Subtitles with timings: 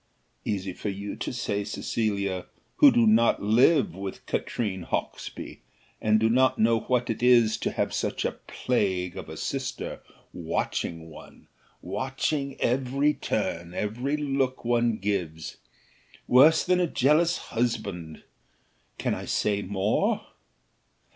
[0.43, 5.61] Easy for you to say, Cecilia, who do not live with Katrine Hawksby,
[6.01, 10.01] and do not know what it is to have such a plague of a sister,
[10.33, 11.49] watching one,
[11.83, 15.57] watching every turn, every look one gives
[16.27, 18.23] worse than a jealous husband.
[18.97, 20.25] Can I say more?"